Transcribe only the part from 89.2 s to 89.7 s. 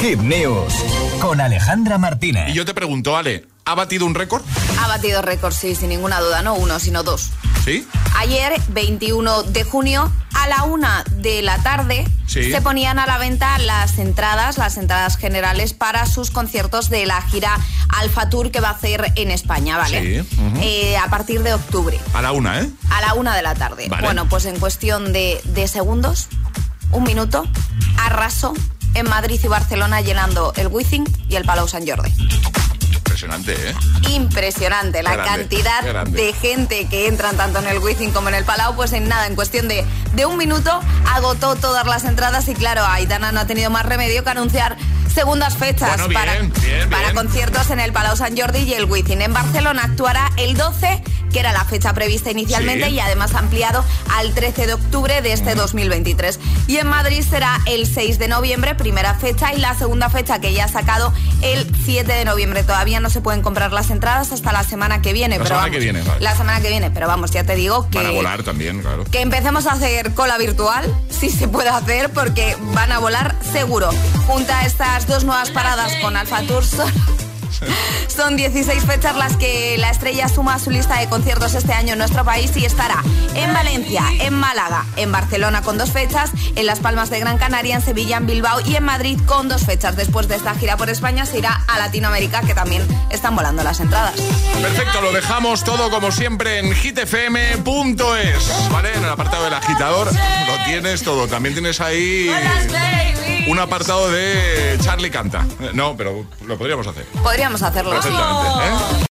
con dos